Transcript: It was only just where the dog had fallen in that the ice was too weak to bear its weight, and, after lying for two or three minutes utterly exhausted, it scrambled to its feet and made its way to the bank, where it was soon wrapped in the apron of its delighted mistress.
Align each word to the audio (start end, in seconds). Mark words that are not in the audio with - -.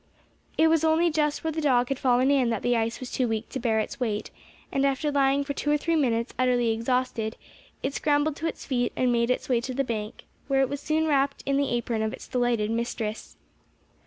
It 0.57 0.67
was 0.67 0.83
only 0.83 1.11
just 1.11 1.43
where 1.43 1.51
the 1.51 1.61
dog 1.61 1.89
had 1.89 1.99
fallen 1.99 2.31
in 2.31 2.49
that 2.49 2.63
the 2.63 2.75
ice 2.75 2.99
was 2.99 3.11
too 3.11 3.27
weak 3.27 3.49
to 3.49 3.59
bear 3.59 3.77
its 3.79 3.99
weight, 3.99 4.31
and, 4.71 4.83
after 4.83 5.11
lying 5.11 5.43
for 5.43 5.53
two 5.53 5.69
or 5.69 5.77
three 5.77 5.95
minutes 5.95 6.33
utterly 6.39 6.71
exhausted, 6.71 7.35
it 7.83 7.93
scrambled 7.93 8.35
to 8.37 8.47
its 8.47 8.65
feet 8.65 8.93
and 8.95 9.11
made 9.11 9.29
its 9.29 9.47
way 9.47 9.61
to 9.61 9.75
the 9.75 9.83
bank, 9.83 10.23
where 10.47 10.61
it 10.61 10.69
was 10.69 10.79
soon 10.81 11.05
wrapped 11.05 11.43
in 11.45 11.55
the 11.57 11.69
apron 11.69 12.01
of 12.01 12.13
its 12.13 12.27
delighted 12.27 12.71
mistress. 12.71 13.37